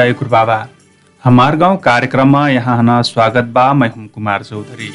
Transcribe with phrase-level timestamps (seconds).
[0.00, 0.56] जय गुरु बाबा।
[1.24, 4.88] हमार गाउँ कार्यक्रममा यहाँ स्वागत बा मैं हुम कुमार चौधरी।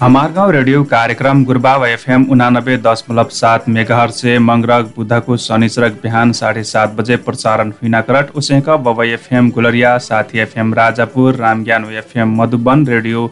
[0.00, 6.32] हमार गाउँ रेडियो कार्यक्रम गुरुबाबा एफएम उनानब्बे दशमलव सात मेगाहर से मंगरक बुधको शनिचरक बिहान
[6.40, 12.40] साढे सात बजे प्रसारण हुइना करट उसेक Babai FM Gulariya Sathi FM Rajapur Ramgyan FM
[12.42, 13.26] Madhuban radio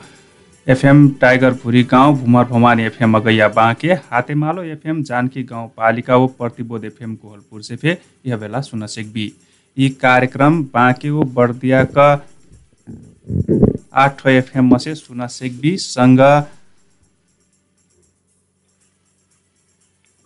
[0.67, 7.15] FM टाइगरपुरी गाउँ भुमर भवानी एफएम अगैया बाँके हातेमालो एफएम जानकी गाउँपालिका ओ प्रतिबोध एफएम
[7.17, 9.33] कोहलपुर से फे यह बेला सुन सेकबी।
[9.77, 12.07] यी कार्यक्रम बाँके ओ बर्दियाका
[13.95, 15.77] आठ एफएम मसे सुन सेकबी।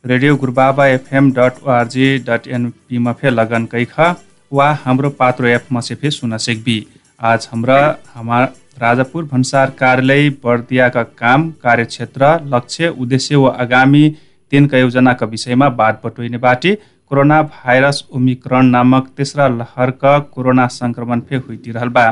[0.04, 4.00] Radio Gurubaba FM dot ORG dot एनपीमा फे लगन कैख।
[4.52, 6.84] वा हाम्रो पात्रो एप मसे फे सुन सेकबी।
[7.20, 7.80] आज हाम्रा
[8.14, 14.08] हमार राजापुर भन्सार कार्यालय बर्दियाका काम कार्यक्षेत्र लक्ष्य उद्देश्य व आगामी
[14.52, 16.74] तिनका योजनाका विषयमा बात बटुइने बाटी
[17.10, 22.04] कोरोना भाइरस ओमिक्रण नामक तेस्रा लहरका कोरोना संक्रमण फे हुइतिरहल बा।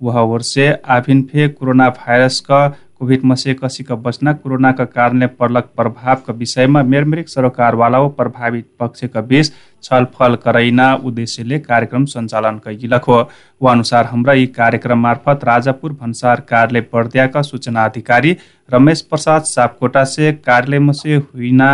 [0.00, 2.66] वह वर्षे आभिन फे कोरोना भाइरसका
[3.00, 9.52] कोभिड मसे कसीका बचना कोरोनाका कारणले पर्लक प्रभावका विषयमा मेरमेरिक सरकारवाला व प्रभावित पक्षका बीच
[9.84, 13.18] छलफल करैना उद्देश्यले कार्यक्रम सञ्चालन कैगिलक हो।
[13.60, 18.36] व अनुसार हाम्रा यी कार्यक्रम मार्फत राजापुर भन्सार कार्यालय पर्द्याका सूचना अधिकारी
[18.68, 21.70] रमेश प्रसाद सापकोटा से कार्यालय मसे हुइना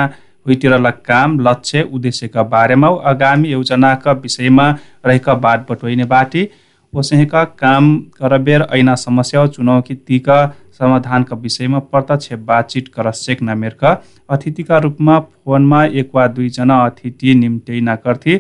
[0.47, 4.69] हुइतिरल काम लक्ष्य उद्देश्यका बारेमा आगामी योजनाका विषयमा
[5.07, 6.49] रहेका बात बटोइने बाटी
[6.93, 10.37] ओसेका काम करबेर ऐना समस्या चुनौतीका
[10.79, 13.97] समाधानका विषयमा प्रत्यक्ष बातचित कर सेक्न मेरका
[14.31, 18.37] अतिथिका रूपमा फोनमा एक वा दुईजना अतिथि निम्टैना करथे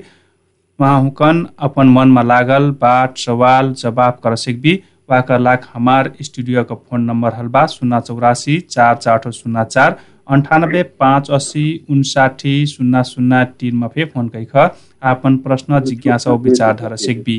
[0.78, 4.80] उहाँ अपन मनमा लागल बात सवाल जवाब कर सेक्बी
[5.10, 9.96] वाका लाख हमार स्टुडियोको फोन नम्बर हलबा शून्य चौरासी चार चार शून्य चार
[10.34, 14.56] अन्ठानब्बे पाँच अस्सी उन्साठी शून्य शून्य तिनमा फे फोन कैख।
[15.02, 17.38] आपन प्रश्न जिज्ञासा विचार धर सेक्बी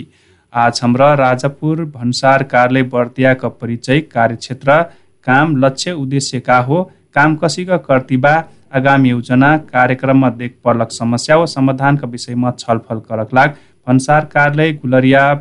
[0.56, 4.82] आज हाम्रा राजापुर भन्सार कार्यालय बर्दियाका परिचय कार्यक्षेत्र
[5.28, 6.84] काम लक्ष्य उद्देश्य का हो।
[7.16, 8.32] काम कसीका कर्तिबा
[8.76, 13.56] आगामी योजना कार्यक्रममा देख पर्लक समस्या व समाधानका विषयमा छलफल करक लाग।
[13.88, 15.34] भन्सार कार्यालय गुलरिया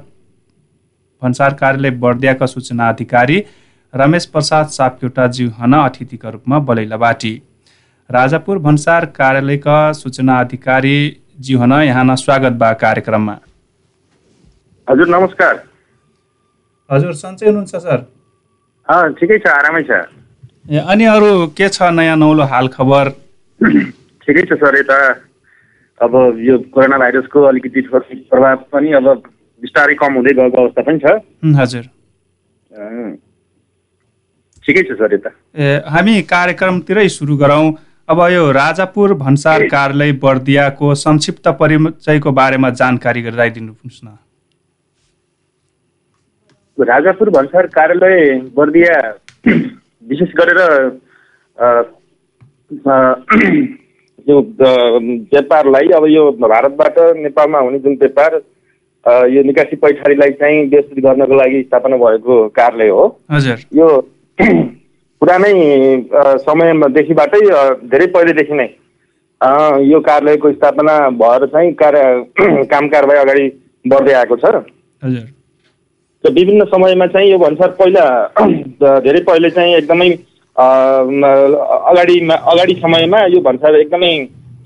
[1.23, 3.43] भन्सार कार्यालय बर्दियाका सूचना अधिकारी
[3.95, 7.35] रमेश प्रसाद सापकेटाज्यू हन अतिथिका रूपमा बलैला बाटी
[8.11, 10.97] राजापुर भन्सार कार्यालयका सूचना अधिकारी
[11.41, 13.39] ज्यू हन यहाँ स्वागत बा कार्यक्रममा।
[14.89, 15.55] हजुर नमस्कार।
[16.91, 18.01] हजुर सन्चै हुनुहुन्छ सर?
[19.19, 19.91] ठिकै छ आरामै छ।
[20.69, 23.09] ए अनि अरू के छ नयाँ नौलो हाल खबर?
[23.61, 24.99] ठिकै छ सर यता
[26.01, 26.13] अब
[26.45, 29.07] यो कोरोना भाइरसको अलिकति प्रभाव पनि अब
[29.63, 31.07] बिस्तारै कम हुँदै गएको अवस्था पनि छ।
[31.61, 31.85] हजुर।
[34.65, 37.73] ठिकै छ सर यता। ए हामी कार्यक्रमतिरै सुरु गरौँ।
[38.09, 44.09] अब यो राजापुर भन्सार कार्यालय बर्दियाको संक्षिप्त परिचयको बारेमा जानकारी गराइदिनुहोस् न।
[46.79, 49.15] राजापुर भन्सार कार्यालय बर्दिया
[50.09, 50.59] विशेष गरेर
[54.29, 58.41] यो व्यापारलाई अब यो भारतबाट नेपालमा हुने जुन व्यापार
[59.31, 64.01] यो निकासी पैठारीलाई चाहिँ व्यवस्थित गर्नको लागि स्थापना भएको कार्यालय हो। हजुर। यो
[65.21, 65.53] पुरानै
[66.47, 67.41] समयदेखिबाटै
[67.93, 68.69] धेरै पहिलेदेखि नै
[69.91, 73.49] यो कार्यालयको स्थापना भएर चाहिँ कार्य काम कारवाही अगाडि
[73.85, 75.27] बढ्दै आएको छ हजुर।
[76.31, 78.05] विभिन्न समयमा चाहिँ यो भन्सार पहिला
[79.05, 80.09] धेरै पहिले चाहिँ एकदमै
[81.91, 84.13] अगाडि अगाडि समयमा यो भन्सार एकदमै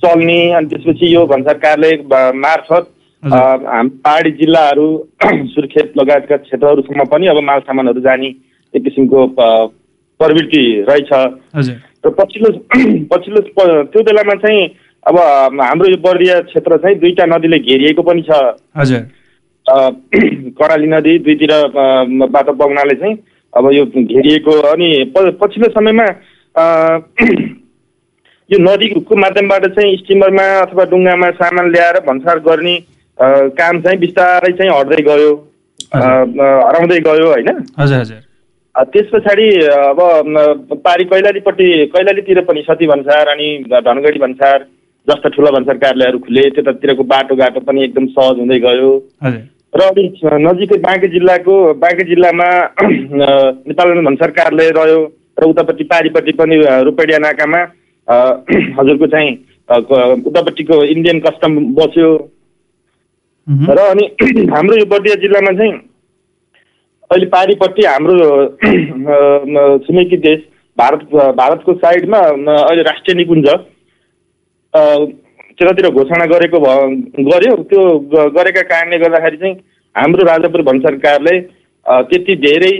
[0.04, 2.90] चल्ने अनि त्यसपछि यो भन्सार कार्यालय मार्फत
[3.22, 4.88] हाम पहाडी जिल्लाहरू
[5.54, 8.26] सुर्खेत लगायतका क्षेत्रहरूसम्म पनि अब माल सामानहरू जाने
[8.74, 11.12] एक किसिमको प्रवृत्ति रहेछ।
[12.06, 12.50] र पछिल्लो
[13.12, 13.40] पछिल्लो
[13.84, 14.66] त्यो बेलामा चाहिँ
[15.06, 15.18] अब
[15.60, 18.30] हाम्रो यो बर्दिया क्षेत्र चाहिँ दुईवटा नदीले घेरिएको पनि छ।
[18.76, 19.00] हजुर।
[20.58, 21.52] कराली नदी दुईतिर
[22.32, 23.16] बाटो बग्नाले चाहिँ
[23.52, 26.06] अब यो घेरिएको अनि पछिल्लो समयमा
[28.50, 32.76] यो नदीको माध्यमबाट चाहिँ स्टिमरमा अथवा डुङ्गामा सामान ल्याएर भन्सार गर्ने
[33.58, 35.30] काम चाहिँ बिस्तारै चाहिँ हट्दै गयो।
[35.94, 37.48] हराउँदै गयो होइन?
[37.78, 38.20] हजुर हजुर।
[38.92, 40.00] त्यस पछाडि अब
[40.84, 44.66] पारी कैलालीपट्टि कैलालीतिर पनि सती भन्सार अनि धनगढी भन्सार
[45.08, 48.90] जस्ता ठुला भन्सार कार्यालयहरू खुले त्यतातिरको बाटोघाटो पनि एकदम सहज हुँदै गयो।
[49.78, 50.04] र अनि
[50.44, 52.48] नजिकै बाँके जिल्लाको बाँके जिल्लामा
[52.82, 55.00] नेपाल भन्सार कार्यालय रह्यो
[55.38, 57.60] र उतापट्टि पारिपट्टि पनि रुपेडिया नाकामा
[58.78, 59.32] हजुरको चाहिँ
[59.68, 62.10] उतापट्टिको इन्डियन कस्टम बस्यो।
[63.46, 64.04] र अनि
[64.54, 65.72] हाम्रो यो बर्दिया जिल्लामा चाहिँ
[67.10, 68.16] अहिले पारिपट्टि हाम्रो
[69.78, 70.40] छिमेकी देश
[70.78, 73.48] भारत भारतको साइडमा अहिले राष्ट्रिय निकुञ्ज
[75.58, 76.58] त्यतातिर घोषणा गरेको
[77.28, 77.82] गर्यो। त्यो
[78.36, 79.54] गरेका कारणले गर्दाखेरि चाहिँ
[79.96, 80.94] हाम्रो राजापुर भन्सार
[81.86, 82.72] अ, त्यति धेरै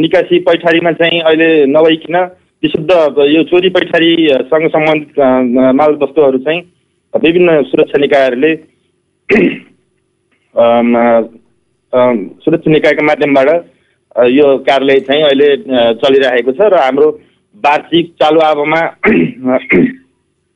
[0.00, 2.16] निकासी पैठारीमा चाहिँ अहिले नभइकन
[2.62, 2.90] विशुद्ध
[3.34, 6.60] यो चोरी पैठारीसँग सम्बन्धित अ, माल वस्तुहरू चाहिँ
[7.14, 8.54] विभिन्न सुरक्षा निकायहरूले
[12.44, 13.48] सुरक्षा निकायका माध्यमबाट
[14.30, 15.48] यो कार्यालय चाहिँ अहिले
[16.02, 17.08] चलिरहेको छ र हाम्रो
[17.64, 18.80] वार्षिक चालु आवमा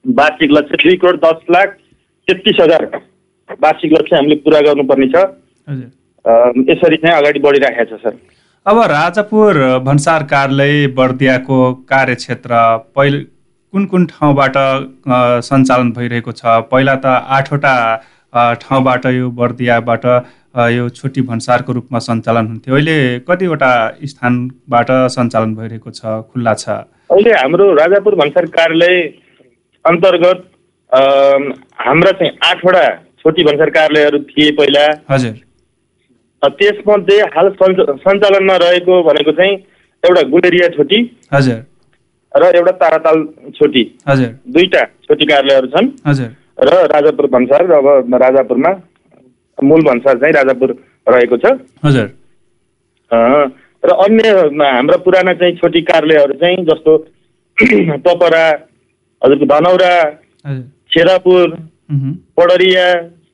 [0.04, 1.76] वार्षिक लक्ष्य दुई करोड दस लाख
[2.28, 2.84] तेत्तिस हजार
[3.62, 5.24] वार्षिक लक्ष्य हामीले पुरा गर्नुपर्ने छ।
[6.70, 8.16] यसरी चाहिँ अगाडि बढिरहेको छ सर।
[8.66, 11.58] अब राजापुर भन्सार कार्यालय बर्दियाको
[11.90, 12.52] कार्यक्षेत्र
[12.96, 13.18] पहिले
[13.72, 14.56] कुन कुन ठाउँबाट
[15.44, 16.42] सञ्चालन भइरहेको छ?
[16.70, 17.74] पहिला त आठवटा
[18.62, 20.04] ठाउँबाट यो बर्दियाबाट
[20.74, 22.98] यो छोटी भन्सारको रूपमा सञ्चालन हुन्थ्यो। अहिले
[23.28, 23.72] कतिवटा
[24.04, 26.68] स्थानबाट सञ्चालन भइरहेको छ खुल्ला छ?
[27.10, 28.96] अहिले हाम्रो राजापुर भन्सार कार्यालय
[29.84, 30.40] अन्तर्गत
[31.80, 32.84] हाम्रा चाहिँ आठवटा
[33.20, 35.34] छोटी भन्सार कार्यालयहरू थिए पहिला। हजुर।
[36.42, 39.56] त्यसमध्ये हाल सञ्च सञ्चालनमा रहेको भनेको चाहिँ
[40.02, 40.98] एउटा गुलेरिया छोटी
[41.32, 41.58] हजुर।
[42.32, 43.24] र एउटा ताराताल
[43.56, 46.28] छोटी। हजुर। दुईटा छोटी कार्यालयहरू छन्। हजुर।
[46.60, 48.72] र राजापुर भन्सार र अब राजापुरमा
[49.58, 50.74] मूल भन्सार चाहिँ राजापुर
[51.08, 51.52] रहेको छ।
[51.84, 52.06] हजुर।
[53.82, 54.28] र अन्य
[54.62, 56.96] हाम्रा पुराना चाहिँ छोटी कार्यालयहरू चाहिँ जस्तो
[58.04, 58.44] टपरा
[59.22, 59.92] हजुरको धनौरा
[60.92, 61.56] छेरापुर।
[62.38, 62.86] पडरिया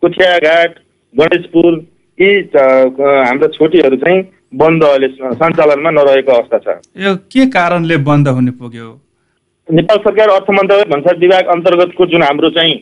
[0.03, 0.79] कुठियाघाट
[1.15, 1.73] गणेशपुर
[2.19, 4.23] यी हाम्रा छोटीहरू चाहिँ
[4.63, 8.89] बन्द अहिले सञ्चालनमा नरहेको अवस्था छ यो के कारणले बन्द हुने पुग्यो
[9.69, 12.75] नेपाल सरकार अर्थ मन्त्रालय भन्सार विभाग अन्तर्गतको जुन हाम्रो चाहिँ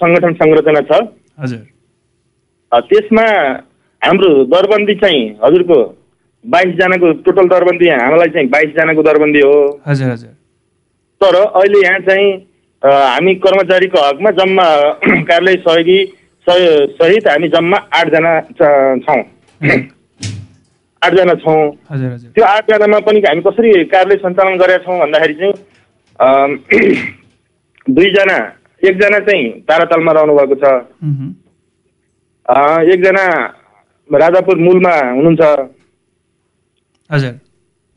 [0.00, 1.00] सङ्गठन संरचना छ
[1.40, 3.26] हजुर त्यसमा
[4.02, 5.80] हाम्रो दरबन्दी चाहिँ हजुरको
[6.44, 10.30] बाइसजनाको टोटल दरबन्दी हामीलाई चाहिँ बाइसजनाको दरबन्दी हो हजुर हजुर
[11.22, 12.30] तर अहिले यहाँ चाहिँ
[12.84, 14.64] हामी कर्मचारीको हकमा जम्मा
[15.30, 15.98] कार्यालय सहयोगी
[16.46, 19.02] सह- सहित हामी जम्मा आठजना छ-
[21.02, 21.60] आठजना छौँ।
[22.34, 25.54] त्यो आठजनामा पनि हामी कसरी कार्यालय सञ्चालन गरेका छौँ भन्दाखेरि चाहिँ
[27.96, 28.36] दुईजना
[28.82, 30.74] एकजना चाहिँ तारातालमा रहनु भएको छ
[32.94, 33.24] एकजना
[34.10, 35.42] राजापुर मूलमा हुनुहुन्छ।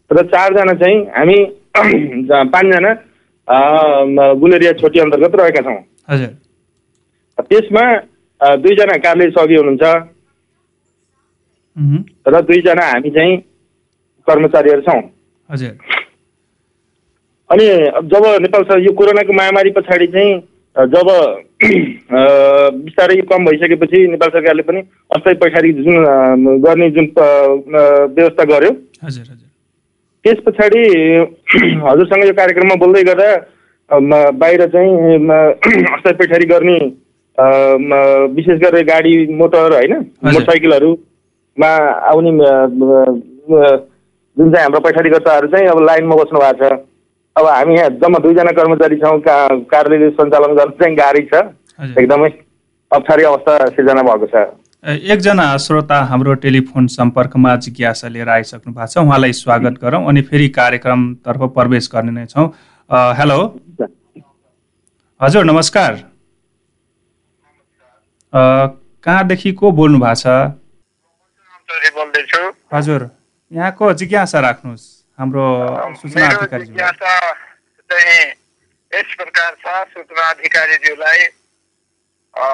[0.10, 1.38] र चारजना चाहिँ हामी
[1.77, 2.94] पाँचजना
[3.47, 6.31] गुलेरिया छोटी अन्तर्गत रहेका छौँ हजुर
[7.44, 7.86] त्यसमा
[8.42, 9.86] दुईजना कार्यालय सहयोगी हुनुहुन्छ।
[12.27, 13.38] र दुईजना हामी चाहिँ
[14.27, 15.01] कर्मचारीहरू छौँ
[15.50, 15.71] हजुर
[17.50, 17.65] अनि
[18.12, 20.31] जब नेपाल सर यो कोरोनाको महामारी पछाडि चाहिँ
[20.75, 21.07] जब
[22.86, 24.80] बिस्तारै कम भइसकेपछि नेपाल सरकारले पनि
[25.15, 25.95] अस्थायी पैसारी जुन
[26.65, 28.71] गर्ने जुन व्यवस्था गर्यो
[30.25, 30.83] त्यस पछाडि
[31.88, 33.30] हजुरसँग यो कार्यक्रममा बोल्दै गर्दा
[34.44, 34.94] बाहिर चाहिँ
[35.96, 36.77] अस्थायी पैठारी गर्ने
[38.36, 41.72] विशेष गरेर गाडी मोटर होइन मोटरसाइकलहरूमा
[42.12, 42.32] आउने
[44.38, 46.79] जुन चाहिँ हाम्रो पैठारी कर्ताहरू चाहिँ अब लाइनमा बस्नु भएको छ।
[47.36, 49.36] अब हामी यहाँ जम्मा दुईजना कर्मचारी छौँ का
[49.72, 51.41] कार्यालय सञ्चालन गर्न चाहिँ गाह्रै छ।
[52.00, 52.29] एकदमै
[52.91, 54.44] अप्ठ्यारी अवस्था सिर्जना भएको छ।
[54.86, 60.50] एकजना श्रोता हाम्रो टेलिफोन सम्पर्कमा जिज्ञासा लिएर आइसक्नु भएको छ। उहाँलाई स्वागत गरौँ अनि फेरि
[60.50, 62.48] कार्यक्रमतर्फ प्रवेश गर्ने नै छौँ।
[63.18, 63.38] हेलो।
[65.22, 65.94] हजुर नमस्कार।
[68.34, 70.25] कहाँदेखि को बोल्नु भएको छ?
[72.74, 73.10] हजुर
[73.51, 74.86] यहाँको जिज्ञासा राख्नुहोस्।
[75.20, 75.46] हाम्रो
[75.98, 77.32] सूचना अधिकारी जिज्ञासा
[77.89, 78.22] चाहिँ
[78.92, 81.20] यस प्रकार छ। सूचना अधिकारीज्यूलाई
[82.34, 82.46] अ,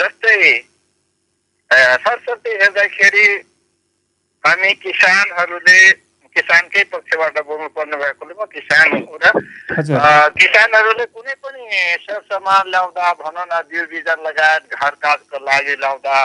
[0.00, 0.67] जस्तै
[1.70, 3.26] सरस्वती हेर्दाखेरि
[4.44, 5.78] हामी किसानहरूले
[6.36, 9.24] किसानकै पक्षबाट बोल्नु पर्ने भएकोले म किसान हुँ र
[10.38, 11.64] किसानहरूले कुनै पनि
[12.06, 16.16] सरसामान ल्याउँदा भनौँ न बिउ बिजन लगायत घर काजको लागि ल्याउँदा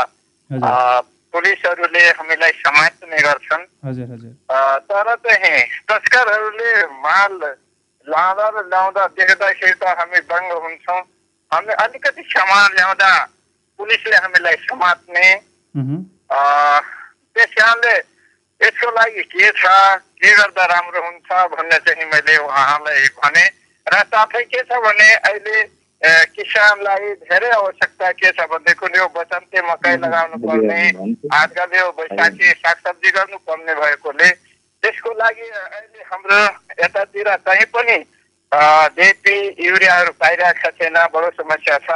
[1.34, 3.64] पुलिसहरूले हामीलाई समात्ने गर्छन्।
[4.88, 6.72] तर चाहिँ तस्करहरूले
[7.04, 7.34] माल
[8.08, 11.02] लाँदा र ल्याउँदा देख्दाखेरि त हामी दङ्ग हुन्छौँ।
[11.52, 13.12] हामी अलिकति सामान ल्याउँदा
[13.84, 15.28] पुलिसले हामीलाई समात्ने।
[17.36, 17.96] त्यस कारणले
[18.64, 19.64] यसको लागि के छ
[20.16, 23.46] के गर्दा राम्रो हुन्छ भन्ने चाहिँ मैले उहाँलाई भने
[23.88, 25.58] र साथै के छ भने अहिले
[26.32, 30.80] किसानलाई धेरै आवश्यकता के छ भनेदेखि यो बसन्ते मकै लगाउनु पर्ने
[31.28, 34.30] आजकल यो बैशाखी सागसब्जी गर्नुपर्ने भएकोले
[34.84, 36.40] त्यसको लागि अहिले हाम्रो
[36.84, 37.98] यतातिर कहीँ पनि
[38.96, 39.38] डेपी
[39.68, 41.90] युरियाहरू पाइरहेका छैन बडो समस्या छ।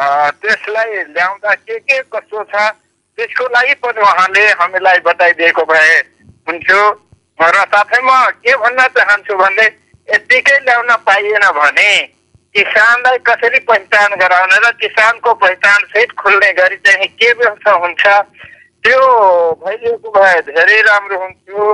[0.00, 2.54] त्यसलाई ल्याउँदा के के कस्तो छ
[3.18, 5.96] त्यसको लागि पनि उहाँले हामीलाई बताइदिएको भए
[6.48, 6.82] हुन्थ्यो।
[7.40, 9.66] र साथै म के भन्न चाहन्छु भने
[10.08, 11.90] यत्तिकै ल्याउन पाइएन भने
[12.54, 18.04] किसानलाई कसरी पहिचान गराउने र किसानको पहिचान सहित खुल्ने गरी चाहिँ के व्यवस्था हुन्छ
[18.84, 19.00] त्यो
[19.64, 21.64] भइदिएको भए धेरै राम्रो हुन्थ्यो।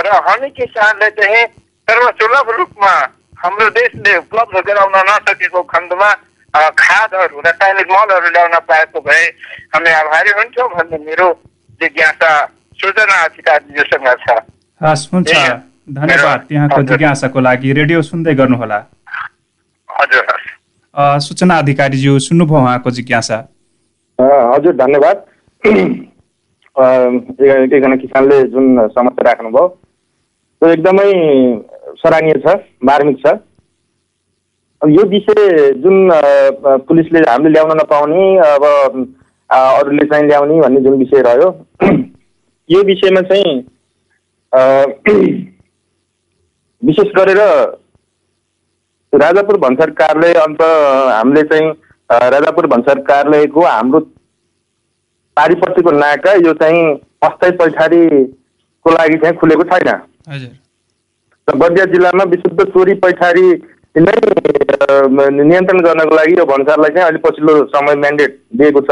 [0.00, 1.44] र हामी किसानले चाहिँ
[1.88, 2.94] सर्वसुलभ रूपमा
[3.44, 6.10] हाम्रो देशले उपलब्ध गराउन नसकेको खण्डमा
[6.78, 9.24] खादहरू रासायनिक मलहरू ल्याउन पाएको भए
[9.74, 11.32] हामी आभारी हुन्थ्यौँ भन्ने मेरो
[11.82, 14.42] जिज्ञासा सूचना अधिकारीज्यूसँग छ।
[14.82, 15.32] हस् हुन्छ।
[15.90, 18.78] धन्यवाद त्यहाँको। जिज्ञासाको लागि। रेडियो सुन्दै गर्नुहोला।
[20.00, 20.24] हजुर
[21.20, 23.36] सूचना अधिकारीज्यू सुन्नुभयो उहाँको जिज्ञासा?
[24.20, 25.16] अ, हजुर धन्यवाद।
[27.66, 29.68] एकजना किसानले जुन समस्या राख्नुभयो
[30.60, 31.08] त्यो एकदमै
[31.98, 32.46] सराहनीय छ
[32.84, 33.26] मार्मिक छ।
[34.82, 36.10] यो विषय जुन
[36.88, 38.64] पुलिसले हामीले ल्याउन नपाउने अब
[39.50, 41.48] अरूले चाहिँ ल्याउने भन्ने जुन विषय रह्यो
[42.70, 43.54] यो विषयमा चाहिँ
[46.82, 47.40] विशेष गरेर
[49.12, 51.70] राजापुर भन्सार कार्यालय अन्त हामीले चाहिँ
[52.30, 54.00] राजापुर भन्सार कार्यालयको हाम्रो
[55.36, 56.82] पारिपट्टिको नाका यो चाहिँ
[57.22, 59.88] अस्थायी पैठारीको लागि चाहिँ खुलेको छैन।
[61.48, 63.50] र बर्दिया जिल्लामा विशुद्ध चोरी पैठारी
[63.98, 68.90] नियन्त्रण गर्नको लागि यो भन्सारलाई चाहिँ अहिले पछिल्लो समय म्यान्डेट दिएको छ।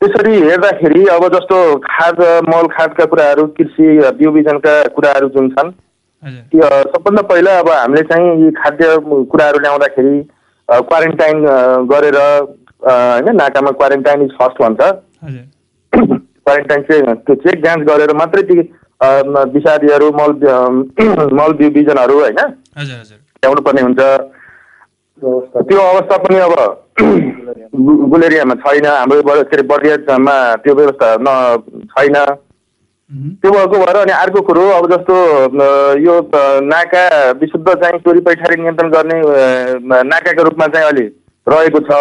[0.00, 3.86] त्यसरी हेर्दाखेरि अब जस्तो खाद मल खादका कुराहरू कृषि
[4.18, 5.70] बिउ बिजनका कुराहरू जुन छन्
[6.92, 8.86] सबभन्दा पहिला अब हामीले चाहिँ यी खाद्य
[9.32, 10.16] कुराहरू ल्याउँदाखेरि
[10.68, 11.36] क्वारेन्टाइन
[11.92, 14.80] गरेर होइन नाकामा क्वारेन्टाइन इज फर्स्ट भन्छ।
[15.92, 18.56] क्वारेन्टाइन चाहिँ त्यो चेक जाँच गरेर मात्रै ती
[19.00, 20.32] विषादीहरू मल
[21.38, 22.40] मल बिउ बिजनहरू होइन?
[22.78, 24.00] ल्याउनु पर्ने हुन्छ।
[25.68, 26.54] त्यो अवस्था पनि अब
[28.12, 31.28] गुलेरियामा छैन। हाम्रो के अरे बर्दियामा त्यो व्यवस्था न
[31.94, 32.16] छैन।
[33.42, 35.14] त्यो भएको भएर अनि अर्को कुरो अब जस्तो
[36.04, 36.14] यो
[36.66, 37.04] नाका
[37.40, 39.20] विशुद्ध चाहिँ चोरी पैठारी नियन्त्रण गर्ने
[40.10, 41.06] नाकाको रूपमा चाहिँ अलि
[41.46, 41.92] रहेको छ।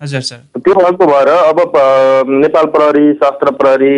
[0.00, 1.58] हजुर सर। त्यो भएको भएर अब
[2.40, 3.94] नेपाल प्रहरी सशस्त्र प्रहरी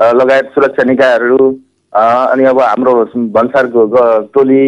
[0.00, 1.50] लगायत सुरक्षा निकायहरू
[1.92, 3.86] अनि अब हाम्रो भन्सारको
[4.34, 4.62] टोली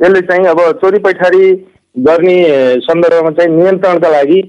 [0.00, 1.52] यसले चाहिँ अब चोरी पैठारी
[1.96, 2.36] गर्ने
[2.80, 4.40] सन्दर्भमा चाहिँ नियन्त्रणका लागि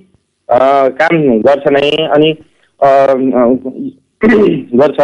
[0.49, 2.31] काम गर्छ नै अनि
[4.75, 4.99] गर्छ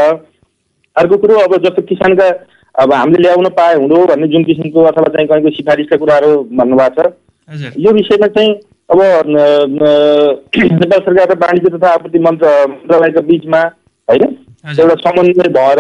[0.96, 2.30] अर्को कुरो अब जस्तो किसानका
[2.76, 7.74] अब हामीले ल्याउन पाए हुँदो भन्ने जुन किसिमको अथवा चाहिँ कहीँको सिफारिसका कुराहरू भन्नुभएको छ
[7.78, 8.54] यो विषयमा चाहिँ
[8.90, 13.62] अब नेपाल सरकार र वाणिज्य तथा आपूर्ति मन्त्र मन्त्रालयको बिचमा
[14.08, 15.80] होइन। एउटा समन्वय भएर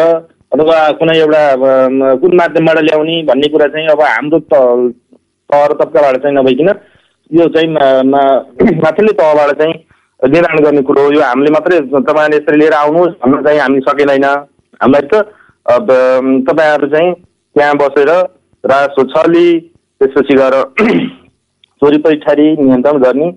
[0.51, 1.41] अथवा कुनै एउटा
[2.21, 4.53] कुन माध्यमबाट ल्याउने भन्ने कुरा चाहिँ अब हाम्रो त
[5.49, 6.69] तह तब्काबाट चाहिँ नभइकन
[7.31, 7.69] यो चाहिँ
[8.83, 9.73] माथिल्लो तहबाट चाहिँ
[10.19, 14.25] निर्माण गर्ने कुरो हो। यो हामीले मात्रै तपाईँहरूले यसरी लिएर आउनुहोस् भन्न चाहिँ हामी सकिँदैन
[14.25, 15.23] हामीलाई त
[16.49, 18.11] तपाईँहरू चाहिँ त्यहाँ बसेर
[18.63, 19.47] रासो छली
[20.01, 20.55] त्यसपछि गएर
[21.81, 23.31] चोरी पैठारी नियन्त्रण गर्ने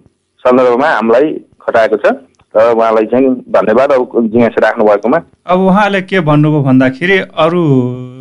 [0.44, 1.32] सन्दर्भमा हामीलाई
[1.62, 2.14] खटाएको छ।
[2.54, 7.62] र उहाँलाई चाहिँ धन्यवाद। अब जिज्ञासा राख्नु भएकोमा। अब उहाँले के भन्नुभयो भन्दाखेरि अरू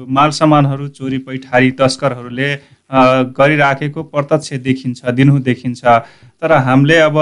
[0.10, 2.50] माल सामानहरू चोरी पैठारी तस्करहरूले
[3.38, 5.84] गरिराखेको प्रत्यक्ष देखिन्छ दिनहुँ देखिन्छ।
[6.42, 7.16] तर हामीले अब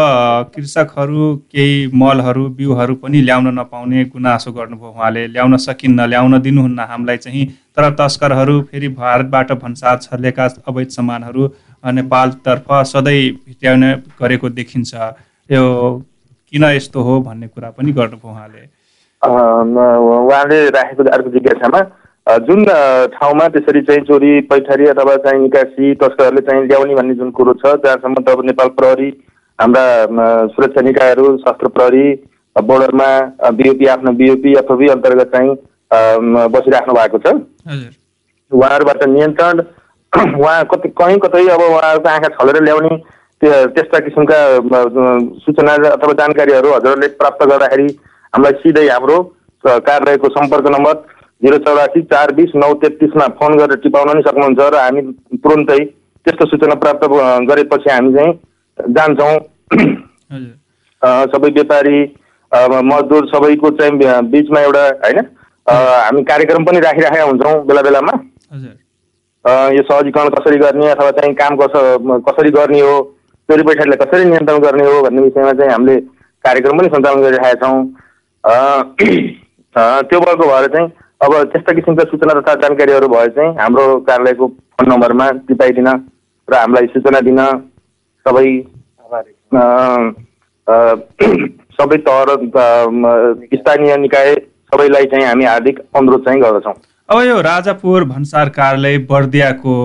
[0.56, 7.18] कृषकहरू केही मलहरू बिउहरू पनि ल्याउन नपाउने गुनासो गर्नुभयो उहाँले। ल्याउन सकिन्न ल्याउन दिनुहुन्न हामीलाई
[7.18, 7.46] चाहिँ।
[7.78, 11.48] तर तस्करहरू फेरि भारतबाट भन्सार छर्लेका अवैध सामानहरू
[11.86, 14.94] नेपालतर्फ सधैँ भित्याउने गरेको देखिन्छ।
[15.50, 15.66] यो
[16.51, 18.62] किन यस्तो हो भन्ने कुरा पनि गर्नुभयो उहाँले।
[19.22, 21.82] उहाँले राखेको अर्को जिज्ञासामा
[22.48, 22.65] जुन
[23.13, 27.75] ठाउँमा त्यसरी चाहिँ चोरी पैठारी अथवा चाहिँ निकासी तस्करहरूले चाहिँ ल्याउने भन्ने जुन कुरो छ
[27.86, 29.10] जहाँसम्म त अब नेपाल प्रहरी
[29.60, 29.86] हाम्रा
[30.53, 32.06] सुरक्षा निकायहरू शस्त्र प्रहरी
[32.56, 33.10] बोर्डरमा
[33.58, 35.56] बिओपी आफ्नो बिओपी एफओबी अन्तर्गत चाहिँ
[36.53, 37.34] बसिराख्नु भएको छ।
[38.51, 39.62] उहाँहरूबाट नियन्त्रण
[40.41, 42.96] उहाँ कतै कहीँ कतै अब उहाँहरूको आँखा छलेर ल्याउने
[43.41, 44.39] त्यस्ता किसिमका
[45.43, 47.88] सूचना अथवा जानकारीहरू हजुरहरूले प्राप्त गर्दाखेरि
[48.34, 49.17] हामीलाई सिधै हाम्रो
[49.63, 50.96] कार्यालयको सम्पर्क नम्बर
[51.41, 55.01] जिरो चौरासी चार बिस नौ तेत्तिसमा फोन गरेर टिपाउन नि सक्नुहुन्छ र हामी
[55.46, 55.77] तुरुन्तै
[56.25, 57.05] त्यस्तो सूचना प्राप्त
[57.50, 58.34] गरेपछि हामी चाहिँ
[58.96, 59.36] जान्छौँ।
[61.34, 62.01] सबै व्यापारी
[62.86, 63.93] मजदुर सबैको चाहिँ
[64.31, 65.19] बिचमा एउटा होइन?
[65.67, 68.13] हामी कार्यक्रम पनि राखिराखेका हुन्छौँ बेला बेलामा।
[69.75, 71.74] यो सहजीकरण कसरी गर्ने अथवा चाहिँ काम कस
[72.27, 72.98] कसरी गर्ने हो?
[73.50, 75.96] चोरी पैठारीलाई कसरी नियन्त्रण गर्ने हो भन्ने विषयमा चाहिँ हामीले
[76.46, 77.77] कार्यक्रम पनि सञ्चालन गरिरहेका छौँ
[80.10, 80.88] त्यो भएको भएर चाहिँ
[81.25, 85.89] अब त्यस्ता किसिमका सूचना तथा जानकारीहरू भए चाहिँ हाम्रो कार्यालयको फोन नम्बरमा टिपाइदिन
[86.48, 87.41] र हामीलाई सूचना दिन
[88.25, 88.48] सबै
[91.79, 92.20] सबै तह
[93.56, 94.34] स्थानीय निकाय
[94.74, 96.74] सबैलाई चाहिँ हामी हार्दिक अनुरोध चाहिँ गर्दछौँ।
[97.10, 99.75] अब यो राजापुर भन्सार कार्यालय बर्दियाको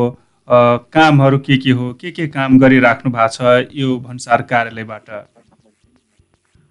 [0.49, 1.93] कामहरू के के हो?
[2.01, 5.09] के के काम गरिराख्नु भएको छ यो भन्सार कार्यालयबाट?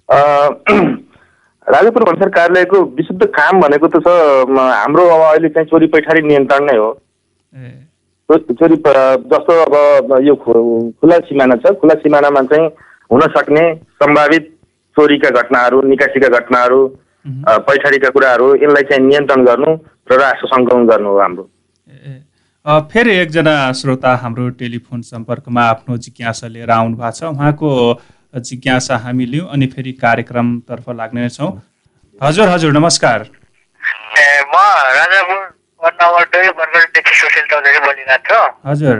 [1.73, 6.65] राजापुर भन्सार कार्यालयको विशुद्ध काम भनेको त छ हाम्रो अब अहिले चाहिँ चोरी पैठारी नियन्त्रण
[6.65, 6.89] नै हो।
[8.29, 12.67] चोरी जस्तो अब यो खुला सिमाना छ खुला सिमानामा चाहिँ
[13.11, 13.63] हुन सक्ने
[14.03, 14.49] सम्भावित
[14.97, 16.79] चोरीका घटनाहरू निकासीका घटनाहरू
[17.69, 19.71] पैठारीका कुराहरू यसलाई चाहिँ नियन्त्रण गर्नु
[20.11, 21.45] र राष्ट्र सङ्कलन गर्नु हो हाम्रो।
[22.65, 27.69] फेरि एकजना श्रोता हाम्रो टेलिफोन सम्पर्कमा आफ्नो जिज्ञासा लिएर आउनु भएको छ। उहाँको
[28.39, 31.49] जिज्ञासा हामी लियौँ अनि फेरि कार्यक्रमतर्फ लाग्नेछौँ।
[32.21, 34.55] हजुर हजुर नमस्कार। म
[34.95, 35.41] राजापुर
[35.83, 38.39] वार्ड नम्बर दुई बर्गरदेखि सुशील चौधरी बोलिरहेको छु।
[38.69, 38.97] हजुर।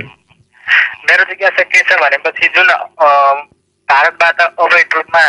[1.07, 2.67] मेरो जिज्ञासा के छ भनेपछि जुन
[3.87, 5.23] भारतबाट अवैध रूपमा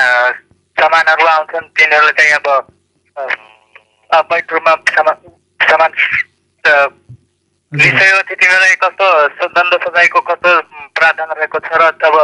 [0.76, 2.46] सामानहरू आउँछन् तिनीहरूलाई चाहिँ अब
[4.10, 5.88] अवैध रूपमा सामान
[7.74, 10.50] त्यति बेला कस्तो स- दण्ड सजायको कस्तो
[10.94, 12.14] प्रावधान रहेको छ र तब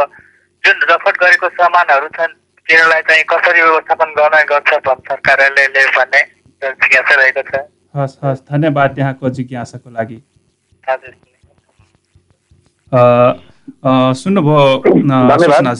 [0.65, 2.33] जुन जफत गरेको सामानहरू छन्
[2.67, 6.21] तिनीहरूलाई चाहिँ कसरी व्यवस्थापन गर्न गर्छ भन्सार कार्यालयले भन्ने
[6.63, 7.53] जिज्ञासा रहेको छ।
[7.95, 10.23] हस् हस् धन्यवाद यहाँको जिज्ञासाको लागि।
[10.89, 11.13] हजुर।
[14.13, 14.83] सुन्नुभयो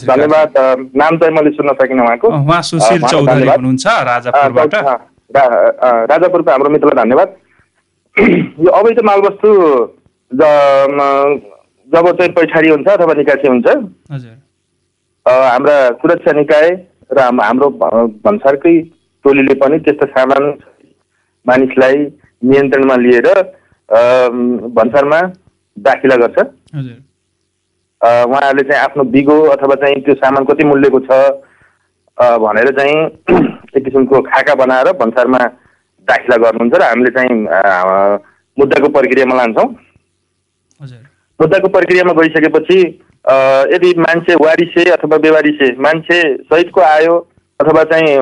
[0.06, 0.52] धन्यवाद
[0.96, 4.74] नाम चाहिँ मैले सुन्न सकिनँ उहाँको। अ, उहाँ सुशील चौधरी। हुनुहुन्छ राजापुरबाट।
[6.10, 7.36] राजापुरको हाम्रो मित्रलाई धन्यवाद।
[8.16, 9.50] यो अवैध मालवस्तु
[11.90, 13.68] जब चाहिँ पैठारी हुन्छ अथवा निकासी हुन्छ
[15.26, 16.68] हाम्रा सुरक्षा निकाय
[17.12, 17.68] र हाम- हाम्रो
[18.26, 18.74] भन्सारकै
[19.24, 20.48] टोलीले पनि त्यस्तो सामान
[21.46, 21.96] मानिसलाई
[22.42, 23.28] नियन्त्रणमा लिएर
[24.78, 25.20] भन्सारमा
[25.76, 26.38] दाखिला गर्छ।
[28.02, 31.18] उहाँहरूले चाहिँ आफ्नो बिगो अथवा चाहिँ त्यो सामान कति मूल्यको छ
[32.44, 32.96] भनेर चाहिँ
[33.76, 35.38] एक किसिमको खाका बनाएर भन्सारमा
[36.08, 37.36] दाखिला गर्नुहुन्छ र हामीले चाहिँ
[38.56, 39.68] मुद्दाको प्रक्रियामा लान्छौँ।
[41.40, 42.78] मुद्दाको प्रक्रियामा गइसकेपछि
[43.74, 46.18] यदि मान्छे वारिसे अथवा बेवारिसे मान्छे
[46.50, 47.14] सहितको आयो
[47.60, 48.16] अथवा चाहिँ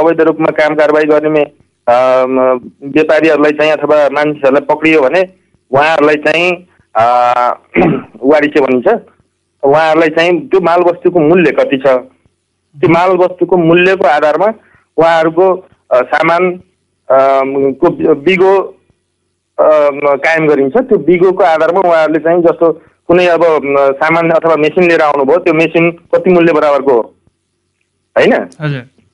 [0.00, 1.44] अवैध रूपमा काम कारवाही गर्ने
[1.86, 5.22] व्यापारीहरूलाई चाहिँ अथवा मान्छेहरूलाई पक्रियो भने
[5.70, 6.50] उहाँहरूलाई चाहिँ
[8.30, 8.88] वारिसे भनिन्छ।
[9.62, 11.86] उहाँहरूलाई चाहिँ त्यो मालवस्तुको मूल्य कति छ?
[12.74, 14.48] त्यो मालवस्तुको मूल्यको आधारमा
[14.96, 15.46] उहाँहरूको
[16.12, 16.42] सामान
[17.10, 18.52] को बिगो
[19.58, 22.72] कायम गरिन्छ। त्यो बिगोको आधारमा उहाँहरूले चाहिँ जस्तो
[23.08, 23.42] कुनै अब
[24.00, 27.02] सामान अथवा मेसिन लिएर आउनुभयो त्यो मेसिन कति मूल्य बराबरको हो?
[28.16, 28.32] होइन?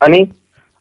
[0.01, 0.21] अनि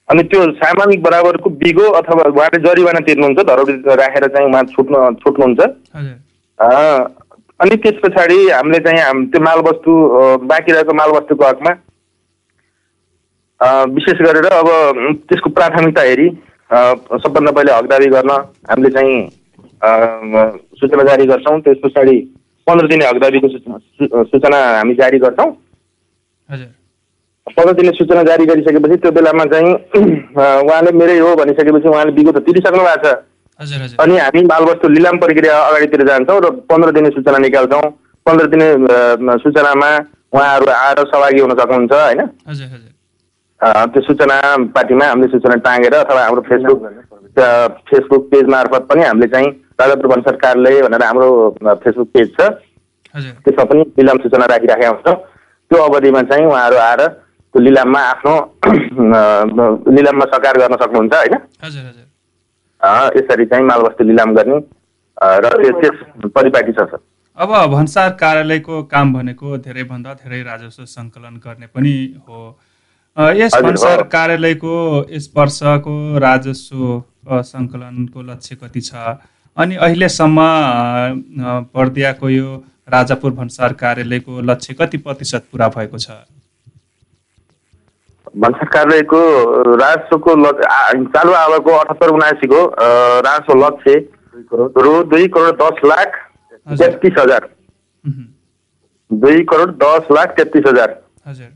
[0.10, 5.62] अनि त्यो सामान बराबरको बिगो अथवा उहाँले जरिवाना तिर्नुहुन्छ धरौडी राखेर चाहिँ उहाँ छुट्नु छुट्नुहुन्छ।
[7.60, 9.92] अनि त्यस पछाडि हामीले चाहिँ हाम त्यो मालवस्तु
[10.50, 11.72] बाँकी रहेको मालवस्तुको हकमा
[13.96, 14.70] विशेष गरेर अब
[15.30, 16.28] त्यसको प्राथमिकता हेरी
[16.70, 18.32] सबभन्दा पहिले हकदारी गर्न
[18.70, 19.16] हामीले चाहिँ
[20.80, 22.16] सूचना जारी गर्छौँ। त्यस पछाडि
[22.68, 25.50] पन्ध्र दिने हकदारीको सूचना हामी जारी गर्छौँ।
[27.48, 29.74] पन्ध्र दिने सूचना जारी गरिसकेपछि त्यो बेलामा चाहिँ
[30.36, 35.58] उहाँले मेरै हो भनिसकेपछि उहाँले बिगो त तिरिसक्नु भएको छ। अनि हामी मालवस्तु लिलाम प्रक्रिया
[35.60, 37.82] अगाडितिर जान्छौँ र पन्ध्र दिने सूचना निकाल्छौँ।
[38.26, 38.68] पन्ध्र दिने
[39.42, 39.90] सूचनामा
[40.34, 42.22] उहाँहरू आएर सहभागी हुन सक्नुहुन्छ होइन?
[43.62, 44.36] त्यो सूचना
[44.76, 46.80] पार्टीमा हामीले सूचना टाँगेर अथवा हाम्रो फेसबुक
[47.90, 51.28] फेसबुक पेज मार्फत पनि हामीले चाहिँ राजापुर भन्सार कार्यालय भनेर हाम्रो
[51.84, 52.42] फेसबुक पेज छ।
[53.16, 55.16] त्यसमा पनि लिलाम सूचना राखिराखेका हुन्छौँ।
[55.72, 58.36] त्यो अवधिमा चाहिँ उहाँहरू आएर त्यो लिलाममा आफ्नो
[59.96, 61.36] लिलाममा सकार गर्न सक्नुहुन्छ होइन?
[63.18, 64.58] यसरी चाहिँ मालवस्तु लिलाम गर्ने
[65.44, 65.98] र त्यो त्यस
[66.36, 67.00] परिपाटी छ सर।
[67.38, 71.96] अब भन्सार कार्यालयको काम भनेको धेरैभन्दा धेरै राजस्व सङ्कलन गर्ने पनि
[72.28, 72.40] हो।
[73.20, 74.74] यस भन्सार। कार्यालयको
[75.12, 77.04] यस वर्षको राजस्व
[77.44, 78.92] सङ्कलनको लक्ष्य कति छ?
[79.58, 80.40] अनि अहिलेसम्म
[81.76, 82.50] बर्दियाको यो
[82.88, 86.10] राजापुर भन्सार कार्यालयको लक्ष्य कति प्रतिशत पुरा भएको छ?
[88.38, 89.22] भन्सार कार्यालयको
[89.76, 90.36] राजस्वको
[91.12, 92.66] चालु आवको अठहत्तर उनासीको
[93.28, 93.94] राजस्व लक्ष्य
[94.80, 96.10] रु दुई करोड दस लाख।
[96.80, 97.50] तेत्तिस हजार।
[99.12, 101.52] दुई करोड दस लाख तेत्तिस हजार। हजुर।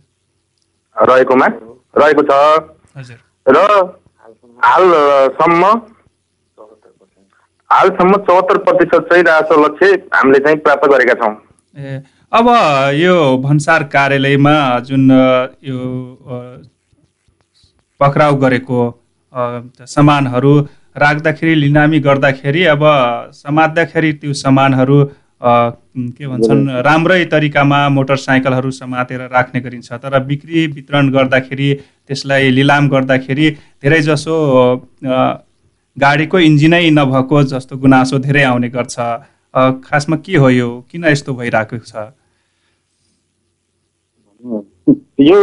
[0.98, 1.48] रहेकोमा?
[1.98, 2.34] रहेको छ।
[3.46, 3.58] र
[4.60, 5.64] हालसम्म
[7.70, 11.34] हालसम्म चौहत्तर प्रतिशत चाहिँ राजस्व लक्ष्य हामीले चाहिँ प्राप्त गरेका छौँ।
[11.76, 12.02] ए
[12.32, 12.48] अब
[12.96, 14.56] यो भन्सार कार्यालयमा
[14.88, 15.12] जुन
[15.64, 15.80] यो
[18.00, 18.80] पक्राउ गरेको
[19.88, 20.54] सामानहरू
[20.98, 22.84] राख्दाखेरि लिनामी गर्दाखेरि अब
[23.34, 24.98] समात्दाखेरि त्यो सामानहरू
[25.44, 31.70] के भन्छन् राम्रै तरिकामा मोटरसाइकलहरू समातेर राख्ने गरिन्छ। तर बिक्री वितरण गर्दाखेरि
[32.08, 33.50] त्यसलाई लिलाम गर्दाखेरि
[33.84, 34.36] धेरैजसो
[35.98, 38.96] गाडीको इन्जिनै नभएको जस्तो गुनासो धेरै आउने गर्छ।
[39.84, 40.70] खासमा के हो यो?
[40.92, 41.94] किन यस्तो भइरहेको छ?
[45.20, 45.38] यो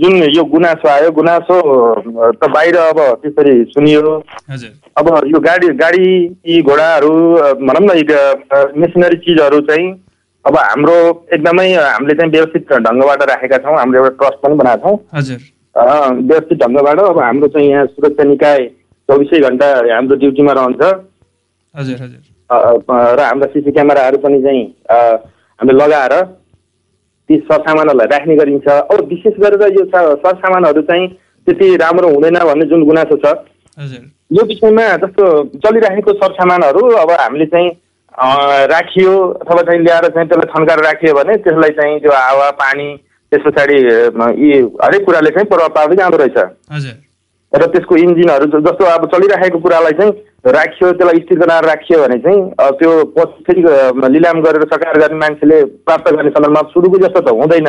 [0.00, 1.56] जुन यो गुनासो आयो गुनासो
[2.38, 4.12] त बाहिर अब त्यसरी सुनियो।
[4.98, 6.06] अब यो गाडी गाडी
[6.46, 7.14] यी घोडाहरू
[7.66, 7.90] भनौँ न
[8.80, 9.88] मेसिनरी चिजहरू चाहिँ
[10.44, 10.96] अब हाम्रो
[11.32, 14.96] एकदमै हामीले चाहिँ व्यवस्थित ढङ्गबाट राखेका छौँ। हाम्रो एउटा ट्रस्ट पनि बनाएको छौँ।
[16.22, 18.66] व्यवस्थित ढङ्गबाट अब हाम्रो चाहिँ यहाँ सुरक्षा निकाय
[19.08, 20.82] चौबिसै घन्टा हाम्रो ड्युटीमा रहन्छ।
[22.50, 24.64] र हाम्रा सिसी क्यामेराहरू पनि चाहिँ
[25.60, 26.14] हामीले लगाएर
[27.28, 29.84] ती सरसामानहरूलाई राख्ने गरिन्छ। अब विशेष गरेर यो
[30.24, 31.06] सरसामानहरू चाहिँ
[31.46, 33.32] त्यति राम्रो हुँदैन भन्ने जुन गुनासो छ।
[34.32, 35.24] यो विषयमा जस्तो
[35.64, 37.70] चलिराखेको सरसामानहरू अब हामीले चाहिँ
[38.70, 42.88] राखियो अथवा चाहिँ ल्याएर चाहिँ त्यसलाई थन्काएर राखियो भने त्यसलाई चाहिँ त्यो हावा पानी
[43.32, 43.78] त्यस पछाडि
[44.42, 46.38] यी हरेक कुराले चाहिँ प्रभाव पार्दै जाँदो रहेछ।
[46.72, 46.94] हजुर।
[47.54, 50.12] र त्यसको इन्जिनहरू जस्तो अब चलिराखेको कुरालाई चाहिँ
[50.54, 52.40] राखियो त्यसलाई स्थिर बनाएर राखियो भने चाहिँ
[52.78, 53.62] त्यो पछि
[54.14, 57.68] लिलाम गरेर सकार गर्ने मान्छेले प्राप्त गर्ने सन्दर्भमा सुरुको जस्तो त हुँदैन।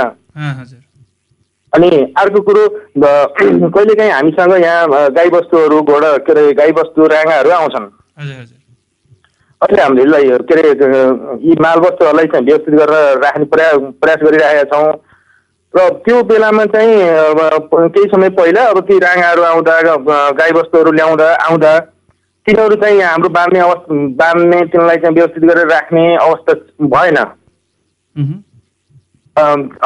[1.74, 2.63] अनि अर्को कुरो
[2.98, 7.88] कहिलेकाहीँ हामीसँग यहाँ गाईबस्तुहरू घोडा के अरे गाईबस्तु राँगाहरू आउँछन्।
[9.62, 10.71] अहिले हामीले यसलाई के अरे
[11.45, 14.91] यी मालवस्तुहरूलाई चाहिँ व्यवस्थित गरेर राख्ने प्रयास प्रयास गरिरहेका छौँ।
[15.75, 17.39] र त्यो बेलामा चाहिँ अब
[17.75, 19.75] केही समय पहिला अब ती राँगाहरू आउँदा
[20.39, 21.71] गाईबस्तुहरू ल्याउँदा आउँदा
[22.45, 26.53] तिनीहरू चाहिँ हाम्रो बाँध्ने अवस्था बाँध्ने तिनीहरूलाई चाहिँ व्यवस्थित गरेर राख्ने अवस्था
[26.93, 27.17] भएन।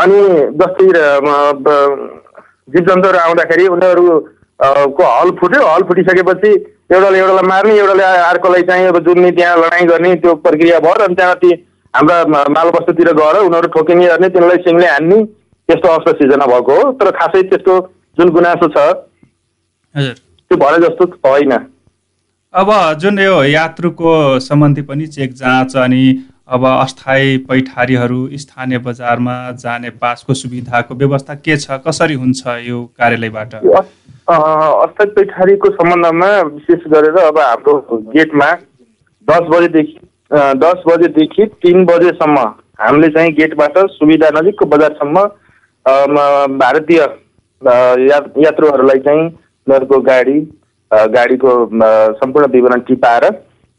[0.03, 0.19] अनि
[0.59, 2.21] जस्तै अ, ब-
[2.75, 4.05] जीवजन्तुहरू आउँदाखेरि उनीहरू
[4.59, 6.51] अ, को हल फुट्यो। हल फुटिसकेपछि
[6.93, 11.03] एउटाले एउटालाई मार्ने एउटाले अर्कोलाई चाहिँ अब जुन्ने त्यहाँ लडाइँ गर्ने त्यो प्रक्रिया भयो र
[11.07, 11.51] अनि त्यहाँमाथि
[11.93, 15.19] हाम्रा म- मालवस्तुतिर गएर उनीहरू ठोकिने गर्ने तिनीहरूलाई सिङले हान्ने।
[15.69, 17.79] त्यस्तो अवस्था सिर्जना भएको हो तर खासै त्यस्तो
[18.17, 18.85] जुन गुनासो छ
[19.95, 21.51] हजुर। त्यो भरे जस्तो होइन।
[22.53, 22.69] अब
[23.01, 26.03] जुन यो यात्रुको सम्बन्धी पनि चेक जाँच अनि
[26.49, 33.53] अब अस्थायी पैठारीहरू स्थानीय बजारमा जाने पासको सुविधाको व्यवस्था के छ कसरी हुन्छ यो कार्यालयबाट?
[33.55, 38.51] अस्थायी पैठारीको सम्बन्धमा विशेष गरेर अब हाम्रो गेटमा
[39.27, 39.99] दस बजेदेखि
[40.63, 42.39] दस बजेदेखि तिन बजेसम्म
[42.81, 45.25] हामीले चाहिँ गेटबाट सुविधा नजिकको बजारसम्म
[45.85, 46.99] भारतीय
[47.61, 50.39] यात्रुहरूलाई चाहिँ उनीहरूको गाडी
[50.91, 51.51] गाडीको
[52.19, 53.25] सम्पूर्ण विवरण टिपाएर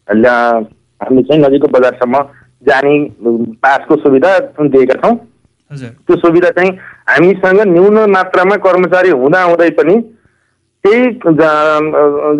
[0.09, 2.23] हामीले चाहिँ नजिकको बजारसम्म
[2.63, 2.95] जाने
[3.65, 5.15] पासको सुविधा दिएका छौँ।
[5.71, 6.71] त्यो सुविधा चाहिँ
[7.09, 9.95] हामीसँग न्यून मात्रामा कर्मचारी हुँदा हुँदै पनि
[10.85, 11.03] त्यही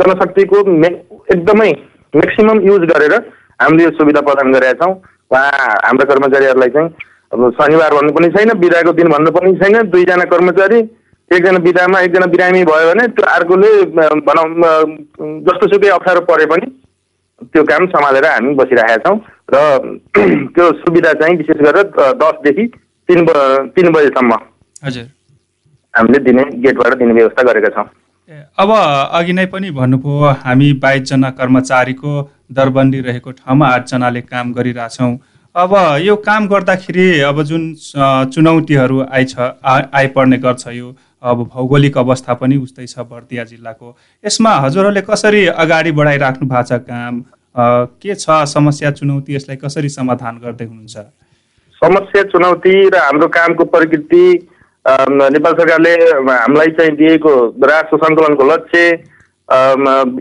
[0.01, 0.88] जनशक्तिको मे
[1.35, 1.70] एकदमै
[2.14, 3.14] म्याक्सिमम युज गरेर
[3.62, 4.94] हामीले यो सुविधा प्रदान गरेका छौँ।
[5.31, 5.51] उहाँ
[5.85, 6.88] हाम्रा कर्मचारीहरूलाई चाहिँ
[7.33, 10.79] अब शनिबार भन्नु पनि छैन बिदाको दिन भन्नु पनि छैन दुईजना कर्मचारी
[11.31, 13.71] एकजना बिदामा एकजना बिरामी भयो भने त्यो अर्कोले
[14.29, 14.73] भनौँ अ,
[15.49, 16.66] जस्तोसुकै अप्ठ्यारो परे पनि
[17.53, 19.16] त्यो काम सम्हालेर हामी बसिरहेका छौँ
[19.55, 19.61] र
[20.57, 21.87] त्यो सुविधा चाहिँ विशेष गरेर
[22.25, 22.66] दसदेखि
[23.09, 23.38] तिन ब
[23.77, 24.38] तिन बजेसम्म
[24.85, 25.07] हजुर।
[25.95, 27.87] हामीले दिने गेटबाट दिने व्यवस्था गरेका छौँ।
[28.62, 28.71] अब
[29.21, 32.12] अघि नै पनि भन्नुभयो हामी बाइसजना कर्मचारीको
[32.59, 35.11] दरबन्दी रहेको ठाउँमा आठजनाले काम गरिरहेछौँ।
[35.56, 37.62] अब यो काम गर्दाखेरि अब जुन
[38.34, 45.00] चुनौतीहरू आइछ आइपर्ने गर्छ यो अब भौगोलिक अवस्था पनि उस्तै छ बर्दिया जिल्लाको। यसमा हजुरहरूले
[45.08, 47.20] कसरी अगाडि बढाइराख्नु भएको छ काम?
[47.98, 49.34] के छ समस्या चुनौती?
[49.34, 50.96] यसलाई कसरी समाधान गर्दै हुनुहुन्छ?
[51.82, 54.24] समस्या चुनौती र हाम्रो कामको प्रकृति
[55.34, 55.94] नेपाल सरकारले
[56.30, 57.36] हामीलाई चाहिँ दिएको
[57.66, 58.88] राष्ट्र सङ्कलनको लक्ष्य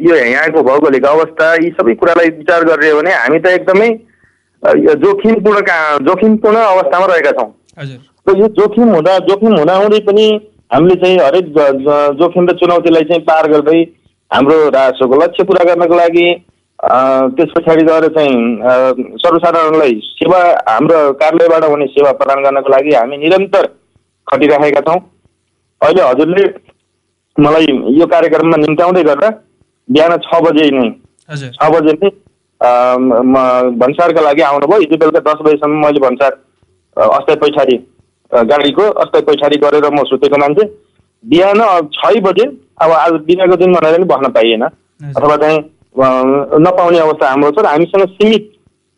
[0.10, 3.90] यो यहाँको भौगोलिक अवस्था यी सबै कुरालाई विचार गरियो भने हामी त एकदमै
[4.64, 7.52] जोखिमपूर्ण का जोखिमपूर्ण अवस्थामा रहेका छौँ।
[8.28, 10.26] र यो जोखिम हुँदा जोखिम हुँदाहुँदै पनि
[10.74, 11.46] हामीले चाहिँ हरेक
[12.20, 13.82] जोखिम र चुनौतीलाई चाहिँ पार गर्दै
[14.32, 16.28] हाम्रो राष्ट्रको लक्ष्य पुरा गर्नको लागि
[17.36, 18.36] त्यस पछाडि गएर चाहिँ
[19.24, 23.66] सर्वसाधारणलाई सेवा हाम्रो कार्यालयबाट हुने सेवा प्रदान गर्नको लागि हामी निरन्तर
[24.28, 25.00] खटिरहेका छौँ।
[25.82, 26.46] अहिले हजुरले
[27.38, 27.66] मलाई
[28.00, 29.30] यो कार्यक्रममा निम्त्याउँदै गर्दा
[29.90, 30.90] बिहान छ बजे नै
[31.30, 32.10] छ बजे नै
[32.62, 36.32] भन्सारका लागि आउनुभयो हिजो बेलुका दस बजीसम्म मैले भन्सार
[36.98, 37.78] अस्थायी पैठारी
[38.32, 40.64] गाडीको अस्थायी पैठारी गरेर म सुतेको मान्छे।
[41.24, 41.62] बिहान
[41.94, 42.46] छ बजे
[42.82, 45.60] अब आज बिनाको दिन भनेर पनि भन्न पाइएन। अथवा चाहिँ
[46.64, 48.52] नपाउने अवस्था हाम्रो छ र हामीसँग सीमित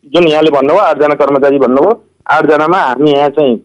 [0.06, 1.92] जुन यहाँले भन्नुभयो आठजना कर्मचारी भन्नुभयो
[2.30, 3.56] आठजनामा हामी यहाँ चाहिँ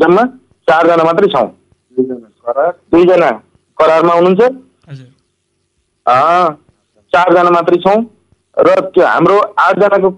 [0.00, 0.24] जम्मा
[0.68, 1.48] चारजना मात्रै छौँ।
[1.96, 3.30] दुईजना
[3.78, 4.42] करारमा हुनुहुन्छ।
[4.88, 5.06] हजुर।
[6.06, 6.46] अँ,
[7.12, 7.98] चारजना मात्रै छौँ।
[8.56, 10.08] र त्यो हाम्रो आठजनाको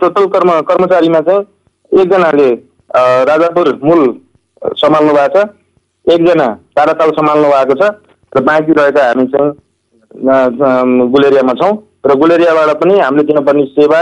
[0.00, 1.42] टोटल कर्म कर्मचारीमा चाहिँ
[1.92, 2.48] एकजनाले
[3.30, 4.02] राजापुर मूल
[4.80, 5.44] सम्हाल्नु भएको छ।
[6.06, 7.82] एकजना ताराताल सम्हाल्नु भएको छ
[8.32, 9.50] र बाँकी रहेका हामी चाहिँ
[11.12, 11.72] गुलेरियामा छौँ
[12.06, 14.00] र गुलेरियाबाट पनि हामीले दिनुपर्ने सेवा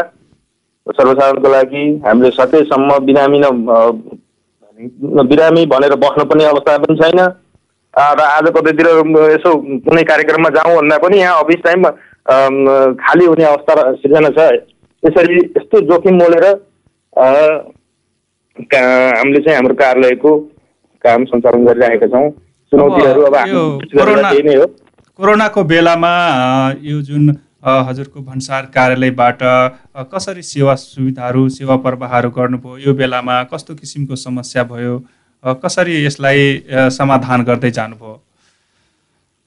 [0.87, 3.47] सर्वसाधारणको लागि हामीले सकेसम्म बिरामी न
[5.31, 7.21] बिरामी भनेर बस्न पनि अवस्था पनि छैन।
[7.95, 8.87] र आज कतैतिर
[9.31, 9.51] यसो
[9.87, 11.95] कुनै कार्यक्रममा जाउँ भन्दा पनि यहाँ अफिस टाइम अम,
[12.27, 14.39] खाली हुने अवस्था सिर्जना छ।
[15.03, 16.45] यसरी यस्तो जोखिम मोलेर
[18.75, 20.31] हामीले चाहिँ हाम्रो कार्यालयको
[21.05, 22.31] काम सञ्चालन गरिरहेका छौँ।
[22.73, 23.37] चुनौतीहरू अब
[23.93, 24.67] त्यही नै हो।
[25.19, 26.13] कोरोनाको बेलामा
[26.83, 27.25] यो जुन
[27.89, 29.41] हजुरको भन्सार कार्यालयबाट
[30.13, 32.77] कसरी सेवा सुविधाहरू सेवा प्रवाहहरू गर्नुभयो?
[32.79, 34.95] यो बेलामा कस्तो किसिमको समस्या भयो?
[35.65, 36.41] कसरी यसलाई
[36.97, 38.15] समाधान गर्दै जानुभयो?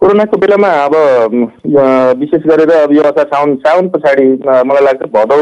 [0.04, 0.96] कोरोनाको बेलामा अब
[2.20, 4.26] विशेष गरेर अब यो असार साउन साउन पछाडि
[4.70, 5.38] मलाई लाग्छ भदौ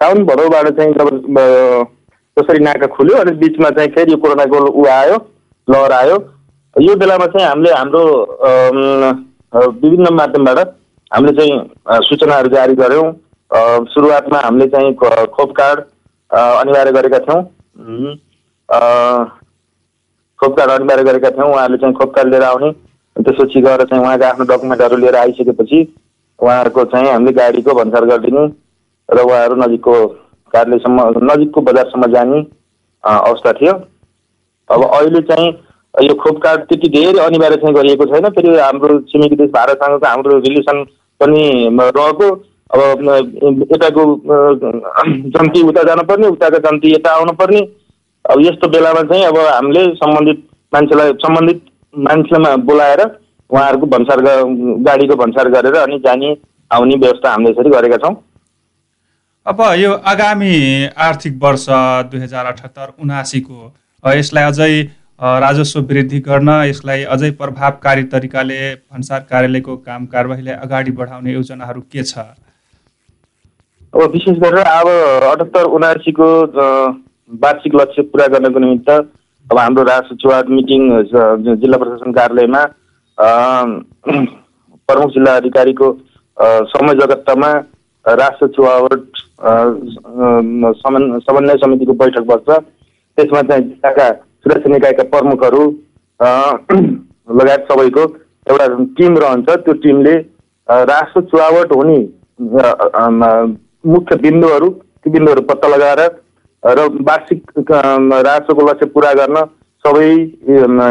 [0.00, 1.08] साउन भदौबाट चाहिँ जब
[1.38, 1.46] अ,
[2.36, 5.16] कसरी नाका खुल्यो अनि बिचमा चाहिँ फेरि यो कोरोनाको ऊ आयो
[5.68, 6.16] लहर आयो।
[6.76, 8.04] यो बेलामा चाहिँ हामीले हाम्रो
[9.82, 10.68] विभिन्न माध्यमबाट
[11.10, 13.10] हामीले चाहिँ सूचनाहरू जारी गऱ्यौँ।
[13.90, 14.94] सुरुवातमा हामीले चाहिँ
[15.34, 15.80] खोप कार्ड
[16.30, 17.42] अनिवार्य गरेका थियौँ।
[20.40, 22.72] खोप कार्ड अनिवार्य गरेका थियौँ। उहाँहरूले चाहिँ खोप कार्ड लिएर आउने।
[23.16, 25.80] त्यसपछि गएर चाहिँ उहाँको आफ्नो डकुमेन्टहरू लिएर आइसकेपछि
[26.38, 28.46] उहाँहरूको चाहिँ हामीले गाडीको भन्सार गरिदिने
[29.08, 29.94] र उहाँहरू नजिकको
[30.54, 30.98] कार्यालयसम्म
[31.30, 32.40] नजिकको बजारसम्म जाने
[33.04, 33.72] अवस्था थियो।
[34.70, 35.48] अब अहिले चाहिँ
[35.94, 40.38] यो खोप कार्ड त्यति धेरै अनिवार्य चाहिँ गरिएको छैन। फेरि हाम्रो छिमेकी देश भारतसँगको हाम्रो
[40.46, 40.82] रिलेसन
[41.20, 42.28] पनि रहेको।
[42.70, 42.80] अब
[43.72, 44.02] यताको
[45.34, 47.60] जन्ती उता जानुपर्ने उताको जन्ती यता आउनुपर्ने।
[48.24, 51.62] अब यस्तो बेलामा चाहिँ अब हामीले सम्बन्धित मान्छेलाई सम्बन्धित
[51.96, 53.00] मान्छेमा बोलाएर
[53.50, 54.20] उहाँहरूको भन्सार
[54.84, 56.36] गाडीको भन्सार गरेर अनि जाने
[56.70, 58.14] आउने व्यवस्था हामीले यसरी गरेका छौँ।
[59.46, 60.54] अब यो आगामी
[61.06, 61.66] आर्थिक वर्ष
[62.10, 63.72] दुई हजार अठहत्तर उनासीको
[64.04, 64.82] यसलाई अझै
[65.40, 72.02] राजस्व वृद्धि गर्न यसलाई अझै प्रभावकारी तरिकाले भन्सार कार्यालयको काम कारवाहीलाई अगाडि बढाउने योजनाहरू के
[72.02, 72.18] छ?
[73.94, 76.30] अब विशेष गरेर अब अठहत्तर उनासीको
[77.42, 78.90] वार्षिक लक्ष्य पुरा गर्नको निमित्त
[79.50, 80.82] अब हाम्रो राष्ट्र चुहाव मिटिङ
[81.62, 82.62] जिल्ला प्रशासन कार्यालयमा
[84.88, 87.50] प्रमुख जिल्ला अधिकारीको अ, संयोजकत्वमा
[88.06, 88.46] राष्ट्र
[90.80, 92.58] समन्- समन्वय समितिको बैठक बस्छ।
[93.18, 94.08] त्यसमा चाहिँ जिल्लाका
[94.44, 95.62] सुरक्षा निकायका प्रमुखहरू
[97.40, 98.02] लगायत सबैको
[98.50, 98.66] एउटा
[98.98, 100.14] टिम रहन्छ। त्यो टिमले
[100.90, 101.98] राष्ट्र चुहावट हुने
[103.92, 106.00] मुख्य बिन्दुहरू ती बिन्दुहरू पत्ता लगाएर
[106.66, 109.36] र वार्षिक राष्ट्रको लक्ष्य पुरा गर्न
[109.84, 110.10] सबै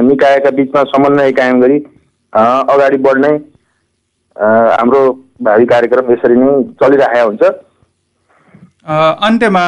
[0.07, 1.77] निकायका बिचमा समन्वय कायम गरी
[2.33, 3.31] अगाडि बढ्ने
[4.35, 5.01] हाम्रो
[5.41, 7.43] भावी कार्यक्रम यसरी नै चलिरहेको हुन्छ।
[9.27, 9.63] अन्त्यमा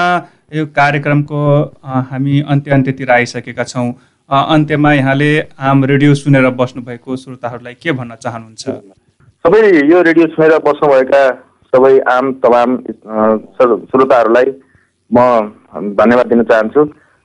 [0.55, 1.39] यो कार्यक्रमको
[2.09, 3.89] हामी अन्त्य अन्त्यतिर आइसकेका छौँ।
[4.29, 5.31] अन्त्यमा यहाँले
[5.69, 8.63] आम रेडियो सुनेर बस्नुभएको श्रोताहरूलाई के भन्न चाहनुहुन्छ?
[9.45, 11.23] सबै यो रेडियो सुनेर बस्नुभएका
[11.73, 12.77] सबै आम तमाम
[13.57, 14.53] श्रोताहरूलाई
[15.17, 15.19] म
[15.99, 16.81] धन्यवाद दिन चाहन्छु।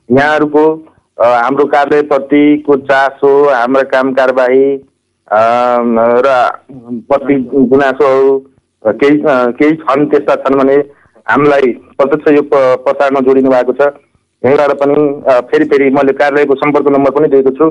[0.09, 0.63] यहाँहरूको
[1.21, 4.63] हाम्रो कार्यालयप्रतिको चासो हाम्रा काम कारबाही
[6.25, 6.29] र
[7.09, 7.35] प्रति
[7.71, 8.37] गुनासोहरू
[8.83, 9.21] केही
[9.59, 10.75] केही छन् त्यस्ता छन् भने
[11.31, 13.87] हामीलाई प्रत्यक्ष यो प- प्रचारमा जोडिनु भएको छ।
[14.43, 14.95] यहीँबाट पनि
[15.51, 17.69] फेरि फेरि मैले कार्यालयको सम्पर्क नम्बर पनि दिएको छु।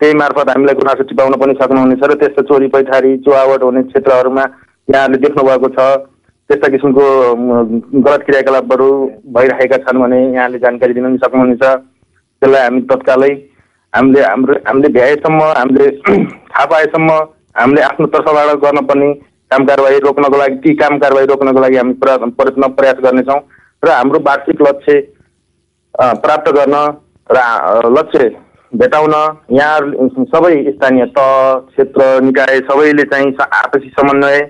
[0.00, 4.44] त्यही मार्फत हामीलाई गुनासो टिपाउन पनि सक्नुहुनेछ र त्यस्तो चोरी पैठारी चुहावट हुने क्षेत्रहरूमा
[4.88, 5.90] यहाँहरूले देख्नुभएको छ।
[6.52, 7.04] त्यस्ता किसिमको
[8.04, 8.88] गलत क्रियाकलापहरू
[9.36, 11.64] भइरहेका छन् भने यहाँले जानकारी दिन पनि सक्नुहुनेछ।
[12.42, 13.32] त्यसलाई हामी तत्कालै
[13.92, 15.88] हामीले हाम्रो हामीले भ्याएसम्म हामीले
[16.52, 17.10] थाहा पाएसम्म
[17.56, 19.12] हामीले आफ्नो तर्फबाट गर्नुपर्ने
[19.50, 23.40] काम कारवाही रोक्नको लागि ती काम कारवाही रोक्नको लागि हामी प्र- प्रयत्न प्रयास गर्नेछौँ।
[23.82, 25.00] र हाम्रो वार्षिक लक्ष्य
[26.24, 26.76] प्राप्त गर्न
[27.28, 27.38] र
[27.98, 28.28] लक्ष्य
[28.72, 29.14] भेटाउन
[29.52, 29.78] यहाँ
[30.32, 31.30] सबै स्थानीय तह
[31.72, 34.40] क्षेत्र निकाय सबैले चाहिँ आपसी समन्वय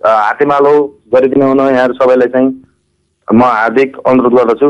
[0.00, 0.72] हातेमालो
[1.14, 2.48] गरिदिनु हुन यहाँहरू सबैलाई चाहिँ
[3.28, 4.68] म हार्दिक अनुरोध गर्दछु।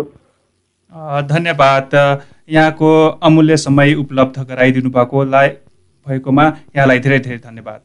[1.27, 1.90] धन्यवाद।
[2.51, 2.90] यहाँको
[3.23, 5.49] अमूल्य समय उपलब्ध गराइदिनु भएकोलाई
[6.07, 6.45] भएकोमा
[6.77, 7.81] यहाँलाई धेरै धेरै धन्यवाद।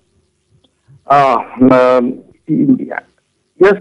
[3.60, 3.80] यस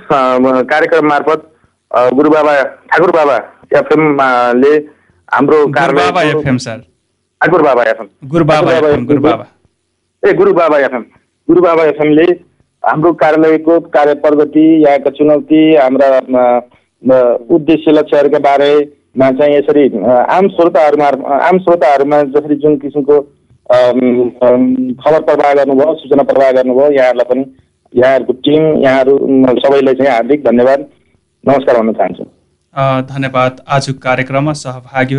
[0.70, 1.50] कार्यक्रम मार्फत
[2.14, 3.36] गुरुबाबा ठाकुर बाबा
[3.74, 4.74] एफएमले
[5.28, 6.78] हाम्रो Gurubaba FM sir.
[7.40, 8.08] Thakur Baba FM.
[8.28, 9.46] Gurubaba FM Gurubaba.
[10.22, 11.04] ए गुरु बाबा एफएम।
[11.48, 12.26] गुरु बाबा एफएमले
[12.84, 16.08] हाम्रो कार्यालयको कार्य प्रगति यहाँका चुनौती हाम्रा
[17.56, 23.20] उद्देश्य लक्ष्यहरूका बारेमा चाहिँ यसरी आम श्रोताहरूमा आम श्रोताहरूमा जसरी जुन किसिमको
[25.00, 27.44] खबर प्रवाह गर्नुभयो सूचना प्रवाह गर्नुभयो यहाँहरूलाई पनि
[27.92, 29.18] यहाँहरूको टिम यहाँहरू
[29.58, 30.86] सबैलाई चाहिँ हार्दिक धन्यवाद।
[31.44, 32.24] नमस्कार भन्न चाहन्छु।
[33.08, 35.16] धन्यवाद। आज कार्यक्रममा सहभागी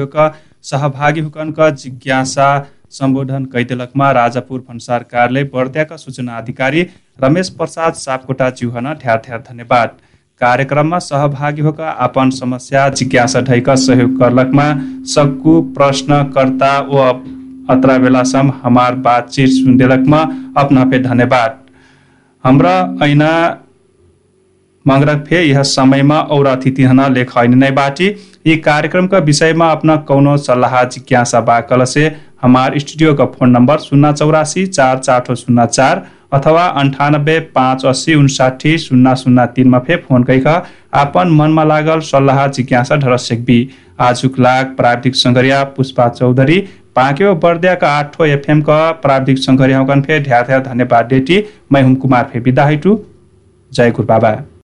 [0.64, 2.48] सहभागी हुकनका जिज्ञासा
[2.92, 6.82] सम्बोधन कैदेलकमा राजापुर भन्सार कार्यालय बर्दियाका सूचना अधिकारी
[7.20, 9.98] रमेश प्रसाद सापकोटा चिउहन ढ्यार ढ्यार धन्यवाद।
[10.42, 14.68] कार्यक्रममा सहभागी होकर आपन समस्या जिज्ञासा ढैक सहयोग करलकमा
[15.08, 17.10] सक्कु प्रश्नकर्ता व
[17.70, 20.22] अत्र बेलासम्म हमार बातचीत सुनदेलकमा
[20.58, 21.60] अपना पे धन्यवाद।
[22.44, 23.32] हाम्रा ऐना
[24.86, 28.08] मगरक फे यह समयमा और अतिथि हन लेख नै बाटी।
[28.48, 32.04] यी कार्यक्रमका विषयमा अपना कौनो सल्लाह जिज्ञासा बाकल से
[32.42, 36.02] हमार स्टूडियो का फोन नंबर शून्य चौरासी चार चार शून्य चार
[36.34, 40.48] अथवा अन्ठानब्बे पाँच अस्सी उन्साठी शून्य शून्य तिनमा फे फोन कैख
[40.94, 43.60] आपन मनमा लागल सल्लाह जिज्ञासा ढर सेक्बी
[44.00, 46.60] आजुक लाग प्राविधिक सङ्घरिया पुष्पा चौधरी
[46.96, 52.40] पाक्यो बर्दियाका आठो एफएमका प्राविधिक सङ्घरिया फे ढ्या ढ्या धन्यवाद डेटी मै हुम कुमार फे
[52.42, 54.36] बिदा जय गुरु बाबा।